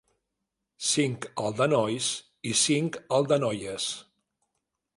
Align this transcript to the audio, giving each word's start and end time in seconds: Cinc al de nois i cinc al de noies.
Cinc 0.91 1.27
al 1.43 1.53
de 1.59 1.67
nois 1.73 2.09
i 2.53 2.55
cinc 2.63 2.99
al 3.19 3.29
de 3.33 3.39
noies. 3.45 3.87